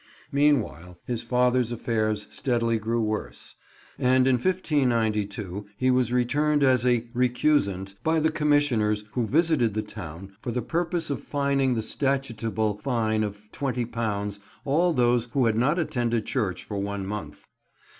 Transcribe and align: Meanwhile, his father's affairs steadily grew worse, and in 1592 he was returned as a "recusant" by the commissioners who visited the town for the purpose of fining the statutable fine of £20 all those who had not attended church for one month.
Meanwhile, 0.31 0.97
his 1.05 1.21
father's 1.21 1.71
affairs 1.71 2.25
steadily 2.31 2.79
grew 2.79 3.03
worse, 3.03 3.53
and 3.99 4.25
in 4.25 4.37
1592 4.37 5.67
he 5.77 5.91
was 5.91 6.11
returned 6.11 6.63
as 6.63 6.87
a 6.87 7.05
"recusant" 7.13 7.93
by 8.01 8.19
the 8.19 8.31
commissioners 8.31 9.05
who 9.11 9.27
visited 9.27 9.75
the 9.75 9.83
town 9.83 10.33
for 10.41 10.49
the 10.49 10.63
purpose 10.63 11.11
of 11.11 11.21
fining 11.23 11.75
the 11.75 11.83
statutable 11.83 12.73
fine 12.81 13.23
of 13.23 13.51
£20 13.51 14.39
all 14.65 14.91
those 14.91 15.25
who 15.33 15.45
had 15.45 15.55
not 15.55 15.77
attended 15.77 16.25
church 16.25 16.63
for 16.63 16.79
one 16.79 17.05
month. 17.05 17.45